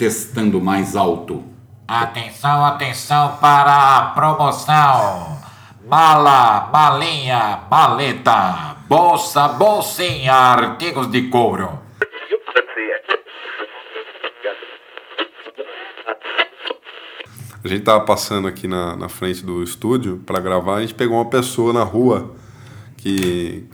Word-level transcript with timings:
Testando 0.00 0.62
mais 0.62 0.96
alto. 0.96 1.44
Atenção, 1.86 2.64
atenção 2.64 3.36
para 3.36 3.98
a 3.98 4.02
promoção. 4.12 5.38
Bala, 5.86 6.60
balinha, 6.72 7.60
baleta, 7.68 8.76
bolsa, 8.88 9.46
bolsinha, 9.48 10.32
artigos 10.32 11.10
de 11.10 11.28
couro. 11.28 11.78
A 17.62 17.68
gente 17.68 17.82
tava 17.82 18.02
passando 18.02 18.48
aqui 18.48 18.66
na, 18.66 18.96
na 18.96 19.10
frente 19.10 19.44
do 19.44 19.62
estúdio 19.62 20.22
para 20.24 20.40
gravar, 20.40 20.76
a 20.76 20.80
gente 20.80 20.94
pegou 20.94 21.18
uma 21.18 21.28
pessoa 21.28 21.74
na 21.74 21.84
rua 21.84 22.34
que, 22.96 23.68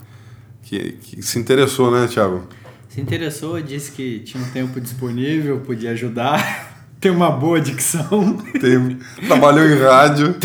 que, 0.64 0.90
que 0.94 1.22
se 1.22 1.38
interessou, 1.38 1.92
né, 1.92 2.08
Thiago? 2.08 2.48
Se 2.96 3.02
interessou, 3.02 3.60
disse 3.60 3.92
que 3.92 4.20
tinha 4.20 4.42
um 4.42 4.48
tempo 4.48 4.80
disponível, 4.80 5.60
podia 5.60 5.90
ajudar. 5.90 6.72
Tem 6.98 7.10
uma 7.10 7.30
boa 7.30 7.60
dicção. 7.60 8.38
Tem, 8.58 8.98
trabalhou 9.26 9.66
em 9.66 9.78
rádio, 9.78 10.34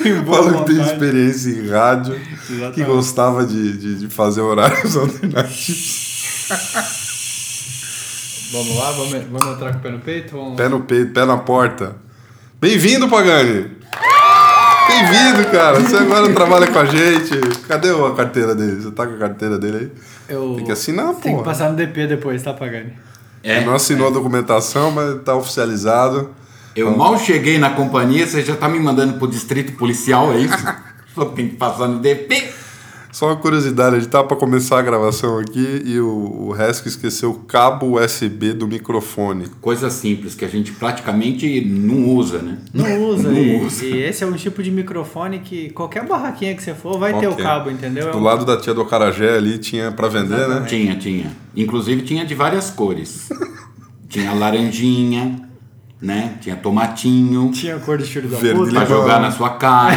Tem 0.00 0.14
boa 0.22 0.44
falou 0.44 0.62
que 0.64 0.72
tem 0.72 0.80
experiência 0.80 1.50
em 1.50 1.68
rádio, 1.68 2.14
que 2.46 2.52
Exatamente. 2.52 2.84
gostava 2.84 3.44
de, 3.44 3.76
de, 3.76 3.98
de 3.98 4.08
fazer 4.08 4.40
horários 4.40 4.94
alternativos. 4.96 6.46
Vamos 8.52 8.76
lá, 8.76 8.90
vamos, 8.92 9.10
vamos 9.10 9.46
entrar 9.48 9.72
com 9.72 9.78
o 9.78 9.82
pé 9.82 9.90
no 9.90 9.98
peito? 9.98 10.36
Vamos 10.36 10.56
Pé 10.56 10.68
no 10.68 10.80
peito, 10.82 11.12
pé 11.12 11.24
na 11.24 11.38
porta. 11.38 11.96
Bem-vindo, 12.60 13.08
Pagani! 13.08 13.80
Bem-vindo, 14.90 15.48
cara! 15.52 15.78
Você 15.80 15.96
agora 15.96 16.32
trabalha 16.34 16.66
com 16.66 16.78
a 16.80 16.84
gente. 16.84 17.38
Cadê 17.68 17.90
a 17.90 18.10
carteira 18.14 18.54
dele? 18.56 18.82
Você 18.82 18.90
tá 18.90 19.06
com 19.06 19.14
a 19.14 19.18
carteira 19.18 19.56
dele 19.56 19.76
aí? 19.78 19.90
Eu... 20.28 20.54
Tem 20.56 20.64
que 20.64 20.72
assinar, 20.72 21.14
Tem 21.14 21.32
que 21.32 21.38
pô. 21.38 21.44
passar 21.44 21.70
no 21.70 21.76
DP 21.76 22.08
depois, 22.08 22.42
tá, 22.42 22.52
Pagani? 22.52 22.92
É, 23.42 23.64
Não 23.64 23.72
assinou 23.74 24.08
a 24.08 24.10
documentação, 24.10 24.90
mas 24.90 25.22
tá 25.22 25.34
oficializado. 25.36 26.30
eu 26.74 26.94
mal 26.96 27.16
cheguei 27.18 27.56
na 27.58 27.70
companhia, 27.70 28.26
você 28.26 28.42
já 28.42 28.56
tá 28.56 28.68
me 28.68 28.80
mandando 28.80 29.14
pro 29.14 29.28
distrito 29.28 29.72
policial, 29.78 30.32
é 30.32 30.38
isso? 30.40 30.56
Falou 31.14 31.30
que 31.30 31.36
tem 31.36 31.48
que 31.48 31.56
passar 31.56 31.86
no 31.88 32.00
DP. 32.00 32.50
Só 33.12 33.26
uma 33.26 33.36
curiosidade, 33.36 33.96
a 33.96 33.98
gente 33.98 34.08
tá 34.08 34.22
pra 34.22 34.36
começar 34.36 34.78
a 34.78 34.82
gravação 34.82 35.36
aqui 35.38 35.82
e 35.84 35.98
o, 35.98 36.06
o 36.48 36.52
Resco 36.52 36.86
esqueceu 36.86 37.30
o 37.32 37.34
cabo 37.40 37.98
USB 38.00 38.52
do 38.52 38.68
microfone. 38.68 39.46
Coisa 39.60 39.90
simples 39.90 40.34
que 40.36 40.44
a 40.44 40.48
gente 40.48 40.70
praticamente 40.72 41.60
não 41.64 42.08
usa, 42.14 42.38
né? 42.38 42.58
Não 42.72 43.02
usa. 43.10 43.28
Não 43.28 43.36
e, 43.36 43.64
usa. 43.64 43.84
e 43.84 44.00
esse 44.02 44.22
é 44.22 44.26
um 44.26 44.32
tipo 44.34 44.62
de 44.62 44.70
microfone 44.70 45.40
que 45.40 45.70
qualquer 45.70 46.06
barraquinha 46.06 46.54
que 46.54 46.62
você 46.62 46.72
for 46.72 46.98
vai 47.00 47.18
ter 47.18 47.26
o 47.26 47.34
cabo, 47.34 47.68
entendeu? 47.70 48.08
É 48.08 48.12
Do 48.12 48.18
um- 48.18 48.22
lado 48.22 48.44
da 48.44 48.56
tia 48.56 48.72
do 48.72 48.80
Acarajé 48.82 49.36
ali 49.36 49.58
tinha 49.58 49.90
pra 49.90 50.06
vender, 50.06 50.28
né? 50.36 50.44
Exatamente. 50.44 50.68
Tinha, 50.70 50.96
tinha. 50.96 51.36
Inclusive 51.56 52.02
tinha 52.02 52.24
de 52.24 52.34
várias 52.36 52.70
cores. 52.70 53.28
tinha 54.08 54.32
laranjinha, 54.32 55.48
né? 56.00 56.38
Tinha 56.40 56.54
tomatinho 56.54 57.50
Tinha 57.50 57.74
a 57.74 57.80
cor 57.80 57.98
do 57.98 58.04
filho 58.04 58.28
da 58.28 58.36
puta. 58.38 58.70
pra 58.70 58.84
jogar 58.84 59.20
na 59.20 59.32
sua 59.32 59.50
cara. 59.50 59.96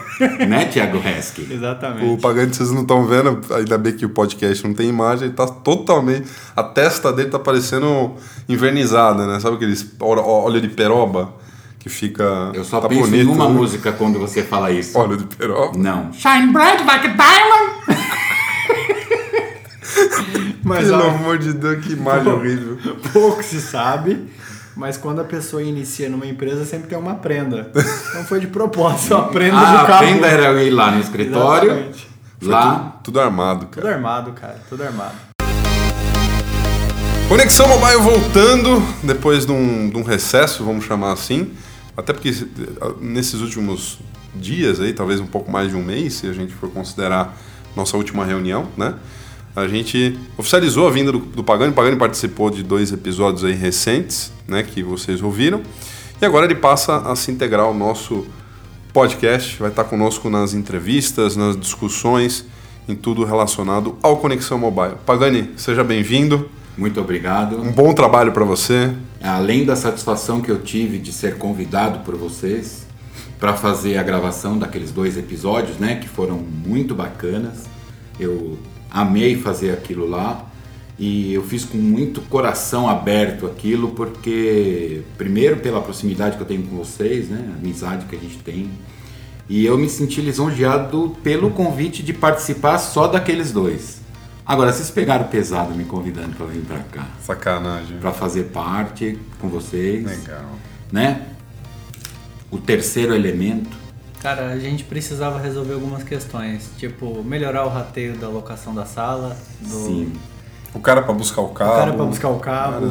né, 0.48 0.66
Thiago 0.66 0.98
Reski? 0.98 1.46
Exatamente. 1.50 2.06
O 2.06 2.18
pagante 2.18 2.56
vocês 2.56 2.70
não 2.70 2.82
estão 2.82 3.06
vendo, 3.06 3.40
ainda 3.54 3.76
bem 3.76 3.92
que 3.92 4.04
o 4.04 4.08
podcast 4.08 4.66
não 4.66 4.74
tem 4.74 4.88
imagem, 4.88 5.28
ele 5.28 5.34
tá 5.34 5.46
totalmente. 5.46 6.28
A 6.54 6.62
testa 6.62 7.12
dele 7.12 7.30
tá 7.30 7.38
parecendo 7.38 8.14
invernizada, 8.48 9.26
né? 9.26 9.38
Sabe 9.40 9.56
aqueles 9.56 9.86
óleo 10.00 10.60
de 10.60 10.68
peroba 10.68 11.34
que 11.78 11.88
fica. 11.88 12.50
Eu 12.54 12.64
só 12.64 12.80
tá 12.80 12.88
penso 12.88 13.02
bonito, 13.02 13.28
em 13.28 13.32
uma 13.32 13.48
né? 13.48 13.54
música 13.54 13.92
quando 13.92 14.18
você 14.18 14.42
fala 14.42 14.72
isso. 14.72 14.98
Óleo 14.98 15.16
de 15.16 15.24
peroba. 15.24 15.78
Não. 15.78 16.12
Shine 16.12 16.52
bright 16.52 16.84
like 16.84 17.06
a 17.06 17.10
diamond. 17.10 17.76
Mas 20.64 20.88
Pelo 20.88 21.04
ó, 21.04 21.10
amor 21.10 21.38
de 21.38 21.52
Deus, 21.52 21.84
que 21.84 21.92
imagem 21.92 22.32
horrível. 22.32 22.76
pouco 23.12 23.42
se 23.42 23.60
sabe, 23.60 24.26
mas 24.76 24.96
quando 24.96 25.20
a 25.20 25.24
pessoa 25.24 25.62
inicia 25.62 26.08
numa 26.08 26.26
empresa 26.26 26.64
sempre 26.64 26.88
tem 26.88 26.98
uma 26.98 27.14
prenda. 27.14 27.70
Não 28.14 28.24
foi 28.24 28.40
de 28.40 28.46
propósito, 28.46 29.14
a 29.16 29.22
prenda 29.22 29.58
Ah, 29.58 29.70
do 29.72 29.78
a 29.78 29.84
cabo. 29.86 29.98
prenda 29.98 30.26
era 30.26 30.42
eu 30.44 30.60
ir 30.66 30.70
lá 30.70 30.90
no 30.90 31.00
escritório. 31.00 31.70
Exatamente. 31.70 32.08
Lá. 32.42 33.00
Tudo 33.02 33.18
armado, 33.20 33.66
Tudo 33.66 33.82
cara. 33.82 33.94
armado, 33.94 34.32
cara. 34.32 34.60
Tudo 34.68 34.82
armado. 34.84 35.14
Conexão 37.28 37.66
Mobile 37.66 38.00
voltando, 38.02 38.80
depois 39.02 39.44
de 39.46 39.50
um, 39.52 39.88
de 39.90 39.96
um 39.96 40.02
recesso, 40.02 40.64
vamos 40.64 40.84
chamar 40.84 41.12
assim. 41.12 41.50
Até 41.96 42.12
porque 42.12 42.28
eh, 42.28 42.92
nesses 43.00 43.40
últimos 43.40 43.98
dias 44.34 44.80
aí, 44.80 44.92
talvez 44.92 45.18
um 45.18 45.26
pouco 45.26 45.50
mais 45.50 45.70
de 45.70 45.76
um 45.76 45.82
mês, 45.82 46.14
se 46.14 46.28
a 46.28 46.32
gente 46.32 46.52
for 46.54 46.70
considerar 46.70 47.34
nossa 47.74 47.96
última 47.96 48.24
reunião, 48.24 48.68
né? 48.76 48.94
A 49.56 49.66
gente 49.66 50.18
oficializou 50.36 50.86
a 50.86 50.90
vinda 50.90 51.10
do, 51.10 51.18
do 51.18 51.42
Pagani. 51.42 51.72
O 51.72 51.74
Pagani 51.74 51.96
participou 51.96 52.50
de 52.50 52.62
dois 52.62 52.92
episódios 52.92 53.42
aí 53.42 53.54
recentes, 53.54 54.30
né? 54.46 54.62
Que 54.62 54.82
vocês 54.82 55.22
ouviram. 55.22 55.62
E 56.20 56.26
agora 56.26 56.44
ele 56.44 56.56
passa 56.56 56.98
a 56.98 57.16
se 57.16 57.30
integrar 57.30 57.64
ao 57.64 57.72
nosso 57.72 58.26
podcast. 58.92 59.58
Vai 59.58 59.70
estar 59.70 59.84
conosco 59.84 60.28
nas 60.28 60.52
entrevistas, 60.52 61.36
nas 61.36 61.58
discussões, 61.58 62.44
em 62.86 62.94
tudo 62.94 63.24
relacionado 63.24 63.96
ao 64.02 64.18
Conexão 64.18 64.58
Mobile. 64.58 64.96
Pagani, 65.06 65.50
seja 65.56 65.82
bem-vindo. 65.82 66.50
Muito 66.76 67.00
obrigado. 67.00 67.58
Um 67.58 67.72
bom 67.72 67.94
trabalho 67.94 68.32
para 68.32 68.44
você. 68.44 68.92
Além 69.22 69.64
da 69.64 69.74
satisfação 69.74 70.42
que 70.42 70.50
eu 70.50 70.60
tive 70.60 70.98
de 70.98 71.14
ser 71.14 71.38
convidado 71.38 72.00
por 72.00 72.14
vocês 72.14 72.86
para 73.40 73.54
fazer 73.54 73.96
a 73.96 74.02
gravação 74.02 74.58
daqueles 74.58 74.92
dois 74.92 75.16
episódios, 75.16 75.78
né, 75.78 75.96
que 75.96 76.08
foram 76.08 76.36
muito 76.36 76.94
bacanas. 76.94 77.64
Eu 78.20 78.58
amei 79.00 79.36
fazer 79.36 79.70
aquilo 79.72 80.08
lá 80.08 80.44
e 80.98 81.34
eu 81.34 81.42
fiz 81.44 81.64
com 81.64 81.76
muito 81.76 82.22
coração 82.22 82.88
aberto 82.88 83.46
aquilo 83.46 83.90
porque 83.90 85.02
primeiro 85.18 85.58
pela 85.58 85.82
proximidade 85.82 86.36
que 86.36 86.42
eu 86.42 86.46
tenho 86.46 86.62
com 86.62 86.76
vocês, 86.76 87.28
né, 87.28 87.52
a 87.54 87.58
amizade 87.58 88.06
que 88.06 88.16
a 88.16 88.18
gente 88.18 88.38
tem. 88.38 88.70
E 89.48 89.64
eu 89.64 89.76
me 89.78 89.88
senti 89.88 90.20
lisonjeado 90.20 91.16
pelo 91.22 91.50
convite 91.50 92.02
de 92.02 92.12
participar 92.12 92.78
só 92.78 93.06
daqueles 93.06 93.52
dois. 93.52 94.00
Agora, 94.44 94.72
vocês 94.72 94.90
pegaram 94.90 95.26
pesado 95.26 95.74
me 95.74 95.84
convidando 95.84 96.34
para 96.36 96.46
vir 96.46 96.62
para 96.62 96.78
cá 96.78 97.06
Sacanagem. 97.20 97.98
para 97.98 98.12
fazer 98.12 98.44
parte 98.44 99.18
com 99.40 99.48
vocês, 99.48 100.04
Legal. 100.04 100.44
né? 100.90 101.26
O 102.50 102.58
terceiro 102.58 103.14
elemento, 103.14 103.76
Cara, 104.20 104.48
a 104.48 104.58
gente 104.58 104.82
precisava 104.84 105.38
resolver 105.40 105.74
algumas 105.74 106.02
questões, 106.02 106.70
tipo 106.78 107.22
melhorar 107.22 107.64
o 107.64 107.68
rateio 107.68 108.16
da 108.16 108.28
locação 108.28 108.74
da 108.74 108.84
sala, 108.84 109.36
do 109.60 109.68
sim. 109.68 110.12
O 110.74 110.80
cara 110.80 111.00
para 111.00 111.14
buscar 111.14 111.40
o 111.40 111.46
o 111.46 111.48
cabo. 111.50 111.72
cara 111.72 111.92
pra 111.94 112.04
buscar 112.04 112.28
o 112.28 112.38
cabo. 112.38 112.86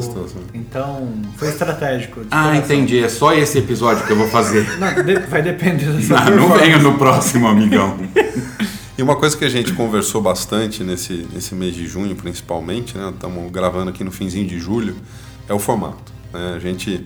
Então, 0.54 1.12
foi 1.36 1.50
estratégico. 1.50 2.22
Ah, 2.32 2.46
coração. 2.46 2.56
entendi. 2.56 3.04
É 3.04 3.10
só 3.10 3.32
esse 3.34 3.60
episódio 3.60 4.04
que 4.08 4.12
eu 4.12 4.16
vou 4.18 4.28
fazer. 4.28 4.66
Não, 4.80 5.04
de- 5.04 5.20
vai 5.28 5.44
depender 5.44 5.86
da 5.92 6.02
sua 6.02 6.20
não 6.22 6.26
performance. 6.26 6.64
venho 6.64 6.82
no 6.82 6.98
próximo, 6.98 7.48
amigão. 7.48 7.96
E 8.98 9.04
uma 9.04 9.16
coisa 9.16 9.38
que 9.38 9.46
a 9.46 9.50
gente 9.50 9.74
conversou 9.74 10.20
bastante 10.22 10.84
nesse, 10.84 11.28
nesse 11.32 11.54
mês 11.54 11.76
de 11.76 11.86
junho, 11.86 12.16
principalmente, 12.16 12.98
né? 12.98 13.10
Estamos 13.14 13.52
gravando 13.52 13.90
aqui 13.92 14.04
no 14.04 14.12
finzinho 14.12 14.48
de 14.48 14.58
julho, 14.58 14.96
é 15.48 15.54
o 15.54 15.60
formato. 15.60 16.12
né? 16.34 16.54
A 16.56 16.60
gente. 16.60 17.06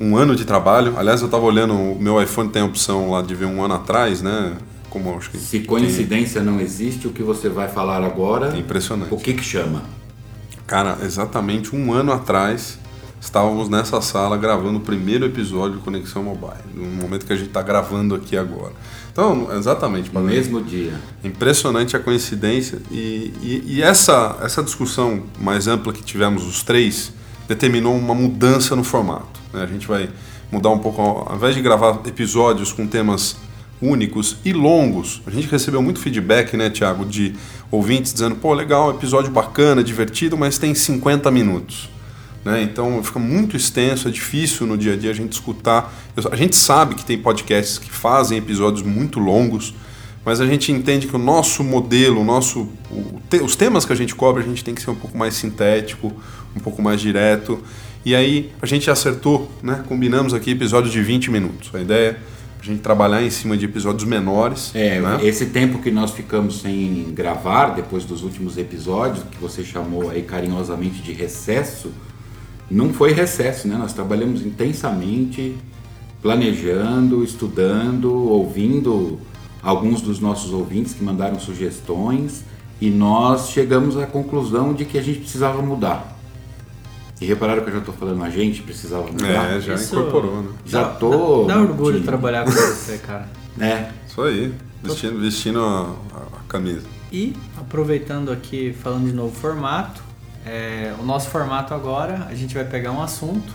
Um 0.00 0.16
ano 0.16 0.34
de 0.34 0.44
trabalho. 0.44 0.94
Aliás, 0.96 1.20
eu 1.20 1.26
estava 1.26 1.44
olhando, 1.44 1.74
o 1.74 1.98
meu 2.00 2.20
iPhone 2.22 2.48
tem 2.48 2.62
a 2.62 2.64
opção 2.64 3.10
lá 3.10 3.22
de 3.22 3.34
ver 3.34 3.46
um 3.46 3.62
ano 3.62 3.74
atrás, 3.74 4.22
né? 4.22 4.54
Como 4.90 5.10
eu 5.10 5.16
acho 5.16 5.30
que. 5.30 5.38
Se 5.38 5.60
coincidência 5.60 6.42
não 6.42 6.60
existe, 6.60 7.06
o 7.06 7.10
que 7.10 7.22
você 7.22 7.48
vai 7.48 7.68
falar 7.68 8.02
agora, 8.02 8.54
É 8.54 8.58
impressionante. 8.58 9.12
o 9.12 9.16
que 9.16 9.34
que 9.34 9.44
chama? 9.44 9.82
Cara, 10.66 10.98
exatamente 11.02 11.74
um 11.76 11.92
ano 11.92 12.12
atrás, 12.12 12.78
estávamos 13.20 13.68
nessa 13.68 14.00
sala 14.00 14.36
gravando 14.36 14.78
o 14.78 14.80
primeiro 14.80 15.24
episódio 15.26 15.74
do 15.78 15.80
Conexão 15.80 16.22
Mobile, 16.24 16.54
no 16.74 16.84
momento 17.02 17.24
que 17.26 17.32
a 17.32 17.36
gente 17.36 17.48
está 17.48 17.62
gravando 17.62 18.14
aqui 18.14 18.36
agora. 18.36 18.72
Então, 19.12 19.48
exatamente, 19.56 20.12
No 20.12 20.20
mesmo 20.20 20.60
dia. 20.60 20.92
Impressionante 21.24 21.96
a 21.96 21.98
coincidência 22.00 22.80
e, 22.90 23.32
e, 23.40 23.62
e 23.76 23.82
essa, 23.82 24.36
essa 24.42 24.62
discussão 24.62 25.22
mais 25.40 25.66
ampla 25.68 25.92
que 25.92 26.02
tivemos 26.02 26.44
os 26.46 26.62
três 26.62 27.12
determinou 27.48 27.96
uma 27.96 28.14
mudança 28.14 28.74
no 28.76 28.82
formato. 28.84 29.35
Né? 29.52 29.62
A 29.62 29.66
gente 29.66 29.86
vai 29.86 30.08
mudar 30.50 30.70
um 30.70 30.78
pouco, 30.78 31.00
ao 31.00 31.36
invés 31.36 31.54
de 31.54 31.60
gravar 31.60 32.00
episódios 32.06 32.72
com 32.72 32.86
temas 32.86 33.36
únicos 33.80 34.36
e 34.44 34.52
longos, 34.52 35.20
a 35.26 35.30
gente 35.30 35.48
recebeu 35.48 35.82
muito 35.82 36.00
feedback, 36.00 36.56
né, 36.56 36.70
Tiago, 36.70 37.04
de 37.04 37.34
ouvintes 37.70 38.12
dizendo, 38.12 38.36
pô, 38.36 38.54
legal, 38.54 38.90
episódio 38.90 39.30
bacana, 39.30 39.84
divertido, 39.84 40.36
mas 40.36 40.58
tem 40.58 40.74
50 40.74 41.30
minutos. 41.30 41.90
Né? 42.44 42.62
Então 42.62 43.02
fica 43.02 43.18
muito 43.18 43.56
extenso, 43.56 44.08
é 44.08 44.10
difícil 44.10 44.66
no 44.66 44.78
dia 44.78 44.94
a 44.94 44.96
dia 44.96 45.10
a 45.10 45.14
gente 45.14 45.32
escutar. 45.32 45.92
A 46.30 46.36
gente 46.36 46.54
sabe 46.54 46.94
que 46.94 47.04
tem 47.04 47.18
podcasts 47.18 47.76
que 47.76 47.90
fazem 47.90 48.38
episódios 48.38 48.82
muito 48.82 49.18
longos, 49.18 49.74
mas 50.26 50.40
a 50.40 50.46
gente 50.46 50.72
entende 50.72 51.06
que 51.06 51.14
o 51.14 51.20
nosso 51.20 51.62
modelo, 51.62 52.22
o 52.22 52.24
nosso, 52.24 52.68
o 52.90 53.20
te- 53.30 53.40
os 53.40 53.54
temas 53.54 53.84
que 53.84 53.92
a 53.92 53.96
gente 53.96 54.12
cobre, 54.12 54.42
a 54.42 54.46
gente 54.46 54.64
tem 54.64 54.74
que 54.74 54.82
ser 54.82 54.90
um 54.90 54.96
pouco 54.96 55.16
mais 55.16 55.34
sintético, 55.34 56.12
um 56.54 56.58
pouco 56.58 56.82
mais 56.82 57.00
direto. 57.00 57.62
E 58.04 58.12
aí 58.12 58.50
a 58.60 58.66
gente 58.66 58.90
acertou, 58.90 59.48
né? 59.62 59.84
combinamos 59.88 60.34
aqui 60.34 60.50
episódios 60.50 60.92
de 60.92 61.00
20 61.00 61.30
minutos. 61.30 61.72
A 61.72 61.80
ideia 61.80 62.08
é 62.10 62.16
a 62.60 62.64
gente 62.64 62.80
trabalhar 62.80 63.22
em 63.22 63.30
cima 63.30 63.56
de 63.56 63.66
episódios 63.66 64.02
menores. 64.02 64.72
É, 64.74 65.00
né? 65.00 65.20
esse 65.22 65.46
tempo 65.46 65.78
que 65.78 65.92
nós 65.92 66.10
ficamos 66.10 66.60
sem 66.60 67.06
gravar, 67.14 67.76
depois 67.76 68.04
dos 68.04 68.24
últimos 68.24 68.58
episódios, 68.58 69.24
que 69.30 69.38
você 69.38 69.62
chamou 69.62 70.10
aí 70.10 70.22
carinhosamente 70.22 71.02
de 71.02 71.12
recesso, 71.12 71.92
não 72.68 72.92
foi 72.92 73.12
recesso, 73.12 73.68
né? 73.68 73.76
Nós 73.76 73.92
trabalhamos 73.92 74.44
intensamente, 74.44 75.56
planejando, 76.20 77.22
estudando, 77.22 78.12
ouvindo 78.12 79.20
alguns 79.62 80.00
dos 80.00 80.20
nossos 80.20 80.52
ouvintes 80.52 80.94
que 80.94 81.02
mandaram 81.04 81.38
sugestões 81.40 82.44
e 82.80 82.90
nós 82.90 83.50
chegamos 83.50 83.96
à 83.96 84.06
conclusão 84.06 84.72
de 84.74 84.84
que 84.84 84.98
a 84.98 85.02
gente 85.02 85.20
precisava 85.20 85.60
mudar. 85.62 86.14
E 87.20 87.24
repararam 87.24 87.62
que 87.62 87.68
eu 87.70 87.74
já 87.74 87.78
estou 87.80 87.94
falando 87.94 88.22
a 88.22 88.28
gente 88.30 88.62
precisava 88.62 89.06
mudar? 89.06 89.26
É, 89.56 89.60
já 89.60 89.74
Isso- 89.74 89.96
incorporou, 89.96 90.42
né? 90.42 90.50
Já 90.66 90.82
Dá- 90.82 90.88
tô. 90.90 91.44
Dá, 91.44 91.54
dá 91.54 91.60
orgulho 91.62 91.92
tímido. 91.94 92.06
trabalhar 92.06 92.44
com 92.44 92.50
você, 92.50 92.98
cara. 93.06 93.26
É, 93.58 93.88
Isso 94.06 94.20
aí, 94.20 94.54
vestindo, 94.82 95.18
vestindo 95.20 95.60
a, 95.60 95.94
a 96.14 96.40
camisa. 96.46 96.86
E 97.10 97.34
aproveitando 97.58 98.30
aqui, 98.30 98.74
falando 98.82 99.06
de 99.06 99.12
novo 99.14 99.34
formato, 99.34 100.02
é, 100.44 100.92
o 101.00 101.02
nosso 101.04 101.30
formato 101.30 101.72
agora, 101.72 102.26
a 102.28 102.34
gente 102.34 102.54
vai 102.54 102.64
pegar 102.66 102.92
um 102.92 103.00
assunto 103.02 103.54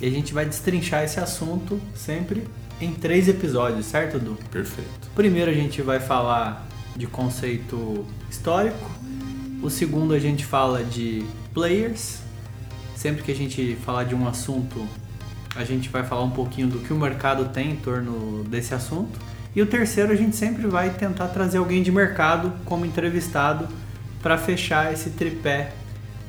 e 0.00 0.06
a 0.06 0.10
gente 0.10 0.32
vai 0.32 0.44
destrinchar 0.44 1.02
esse 1.02 1.18
assunto 1.18 1.80
sempre 1.96 2.46
em 2.84 2.92
três 2.92 3.28
episódios, 3.28 3.86
certo, 3.86 4.18
Du? 4.18 4.36
Perfeito. 4.50 4.90
Primeiro 5.14 5.50
a 5.50 5.54
gente 5.54 5.80
vai 5.82 6.00
falar 6.00 6.66
de 6.96 7.06
conceito 7.06 8.04
histórico, 8.28 8.90
o 9.62 9.70
segundo 9.70 10.12
a 10.12 10.18
gente 10.18 10.44
fala 10.44 10.82
de 10.82 11.24
players. 11.54 12.20
Sempre 12.96 13.22
que 13.22 13.32
a 13.32 13.34
gente 13.34 13.76
falar 13.84 14.04
de 14.04 14.14
um 14.14 14.28
assunto, 14.28 14.86
a 15.56 15.64
gente 15.64 15.88
vai 15.88 16.04
falar 16.04 16.22
um 16.22 16.30
pouquinho 16.30 16.68
do 16.68 16.78
que 16.80 16.92
o 16.92 16.96
mercado 16.96 17.46
tem 17.46 17.72
em 17.72 17.76
torno 17.76 18.44
desse 18.44 18.74
assunto. 18.74 19.18
E 19.54 19.62
o 19.62 19.66
terceiro 19.66 20.12
a 20.12 20.16
gente 20.16 20.34
sempre 20.34 20.66
vai 20.66 20.90
tentar 20.90 21.28
trazer 21.28 21.58
alguém 21.58 21.82
de 21.82 21.92
mercado 21.92 22.52
como 22.64 22.84
entrevistado 22.84 23.68
para 24.22 24.38
fechar 24.38 24.92
esse 24.92 25.10
tripé 25.10 25.72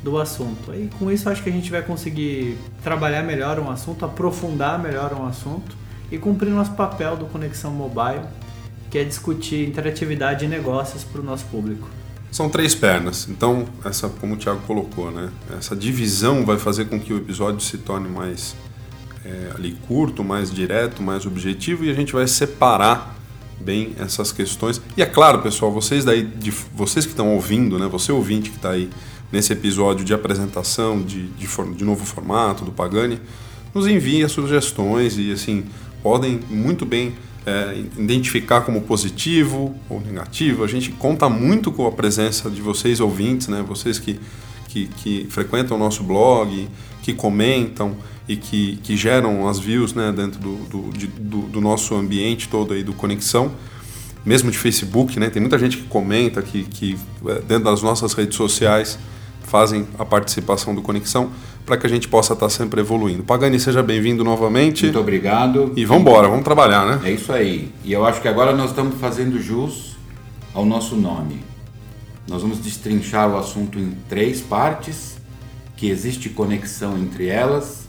do 0.04 0.20
assunto. 0.20 0.72
Aí 0.72 0.90
com 1.00 1.12
isso 1.12 1.30
acho 1.30 1.42
que 1.42 1.50
a 1.50 1.54
gente 1.54 1.72
vai 1.72 1.82
conseguir 1.82 2.58
trabalhar 2.84 3.24
melhor 3.24 3.60
um 3.60 3.72
assunto, 3.72 4.06
aprofundar 4.06 4.78
melhor 4.78 5.14
um 5.14 5.26
assunto 5.26 5.83
e 6.12 6.18
cumprir 6.18 6.50
nosso 6.50 6.72
papel 6.72 7.16
do 7.18 7.26
Conexão 7.26 7.72
Mobile, 7.72 8.26
que 8.90 8.98
é 8.98 9.04
discutir 9.04 9.68
interatividade 9.68 10.46
e 10.46 10.48
negócios 10.48 11.04
para 11.04 11.22
o 11.22 11.24
nosso 11.24 11.46
público. 11.46 11.90
São 12.32 12.50
três 12.50 12.74
pernas, 12.74 13.28
então, 13.30 13.66
essa, 13.86 14.10
como 14.10 14.34
o 14.34 14.38
Thiago 14.38 14.62
colocou, 14.66 15.12
né? 15.12 15.30
Essa 15.58 15.76
divisão 15.76 16.44
vai 16.44 16.58
fazer 16.58 16.86
com 16.86 17.00
que 17.00 17.14
o 17.14 17.18
episódio 17.18 17.60
se 17.60 17.78
torne 17.78 18.10
mais 18.10 18.56
é, 19.24 19.52
ali 19.56 19.78
curto, 19.88 20.24
mais 20.24 20.52
direto, 20.52 21.02
mais 21.02 21.26
objetivo 21.26 21.86
e 21.86 21.90
a 21.90 21.94
gente 21.94 22.14
vai 22.14 22.28
separar 22.28 23.16
bem 23.60 23.94
essas 24.00 24.32
questões. 24.32 24.82
E 24.98 25.02
é 25.02 25.06
claro, 25.06 25.42
pessoal, 25.42 25.72
vocês 25.72 26.04
daí, 26.04 26.24
de, 26.24 26.52
vocês 26.74 27.06
que 27.06 27.12
estão 27.12 27.34
ouvindo, 27.34 27.80
né? 27.80 27.88
Você 27.88 28.12
ouvinte 28.12 28.50
que 28.50 28.58
está 28.58 28.72
aí 28.72 28.90
nesse 29.32 29.54
episódio 29.54 30.06
de 30.06 30.14
apresentação 30.14 31.02
de, 31.02 31.28
de, 31.28 31.48
de 31.76 31.84
novo 31.84 32.06
formato 32.06 32.66
do 32.66 32.72
Pagani, 32.72 33.20
nos 33.74 33.88
enviem 33.88 34.24
as 34.24 34.32
sugestões 34.32 35.18
e 35.18 35.32
assim 35.32 35.66
podem 36.04 36.40
muito 36.50 36.86
bem 36.86 37.14
é, 37.46 37.84
identificar 37.98 38.62
como 38.62 38.82
positivo 38.82 39.76
ou 39.90 40.00
negativo. 40.02 40.64
A 40.64 40.68
gente 40.68 40.92
conta 40.92 41.28
muito 41.30 41.72
com 41.72 41.88
a 41.88 41.92
presença 41.92 42.50
de 42.50 42.62
vocês 42.62 43.00
ouvintes, 43.00 43.48
né? 43.48 43.64
Vocês 43.68 43.98
que, 43.98 44.20
que, 44.70 44.88
que 44.88 45.28
frequentam 45.30 45.78
o 45.78 45.80
nosso 45.80 46.04
blog, 46.04 46.68
que 47.02 47.14
comentam 47.14 47.96
e 48.28 48.36
que, 48.36 48.78
que 48.84 48.96
geram 48.96 49.48
as 49.48 49.60
views 49.60 49.94
né, 49.94 50.12
dentro 50.16 50.40
do, 50.40 50.56
do, 50.70 50.98
de- 50.98 51.08
do, 51.08 51.42
do 51.42 51.60
nosso 51.60 51.96
ambiente 51.96 52.48
todo 52.48 52.74
aí 52.74 52.84
do 52.84 52.94
Conexão 52.94 53.52
mesmo 54.26 54.50
de 54.50 54.58
Facebook, 54.58 55.20
né? 55.20 55.30
Tem 55.30 55.42
muita 55.42 55.60
gente 55.60 55.76
que 55.76 55.84
comenta, 55.84 56.42
que, 56.42 56.64
que 56.64 56.98
eh, 57.28 57.42
dentro 57.46 57.66
das 57.66 57.82
nossas 57.82 58.14
redes 58.14 58.38
sociais 58.38 58.98
fazem 59.44 59.86
a 60.00 60.06
participação 60.06 60.74
do 60.74 60.82
Conexão 60.82 61.30
para 61.66 61.78
que 61.78 61.86
a 61.88 61.90
gente 61.90 62.08
possa 62.08 62.34
estar 62.34 62.50
sempre 62.50 62.82
evoluindo. 62.82 63.24
Pagani, 63.24 63.60
seja 63.60 63.82
bem-vindo 63.82 64.24
novamente. 64.24 64.84
muito 64.84 65.00
obrigado. 65.00 65.72
E 65.76 65.86
vamos 65.86 66.02
embora, 66.02 66.28
vamos 66.28 66.44
trabalhar, 66.44 66.86
né? 66.86 67.02
É 67.04 67.12
isso 67.12 67.32
aí. 67.32 67.72
E 67.84 67.94
eu 67.94 68.06
acho 68.06 68.22
que 68.22 68.28
agora 68.28 68.54
nós 68.56 68.72
estamos 68.72 69.00
fazendo 69.00 69.42
jus 69.42 69.96
ao 70.54 70.66
nosso 70.66 70.96
nome. 70.96 71.42
Nós 72.28 72.42
vamos 72.42 72.60
destrinchar 72.60 73.30
o 73.30 73.38
assunto 73.38 73.80
em 73.80 73.92
três 74.08 74.42
partes, 74.42 75.18
que 75.76 75.90
existe 75.90 76.30
conexão 76.30 76.98
entre 76.98 77.28
elas, 77.28 77.88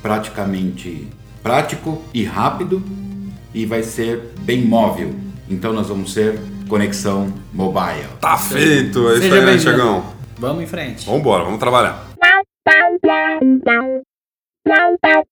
praticamente 0.00 1.08
prático 1.42 2.02
e 2.14 2.24
rápido, 2.24 2.82
e 3.52 3.66
vai 3.66 3.82
ser 3.82 4.32
bem 4.40 4.64
móvel. 4.64 5.14
Então 5.50 5.72
nós 5.72 5.88
vamos 5.88 6.12
ser 6.12 6.38
conexão 6.68 7.32
mobile. 7.52 8.08
Tá 8.20 8.36
feito, 8.36 9.08
é 9.08 9.18
isso 9.18 9.34
aí, 9.34 9.44
né? 9.44 10.02
Vamos 10.38 10.62
em 10.62 10.66
frente. 10.66 11.04
Vamos 11.06 11.20
embora, 11.20 11.44
vamos 11.44 11.58
trabalhar. 11.58 12.07
Lampad. 14.68 15.26